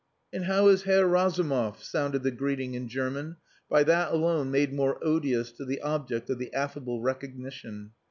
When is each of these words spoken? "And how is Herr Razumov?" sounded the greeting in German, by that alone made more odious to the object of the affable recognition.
"And 0.33 0.45
how 0.45 0.67
is 0.69 0.81
Herr 0.81 1.05
Razumov?" 1.05 1.83
sounded 1.83 2.23
the 2.23 2.31
greeting 2.31 2.73
in 2.73 2.87
German, 2.87 3.35
by 3.69 3.83
that 3.83 4.11
alone 4.11 4.49
made 4.49 4.73
more 4.73 4.97
odious 5.05 5.51
to 5.51 5.63
the 5.63 5.79
object 5.81 6.27
of 6.31 6.39
the 6.39 6.51
affable 6.55 7.03
recognition. 7.03 7.91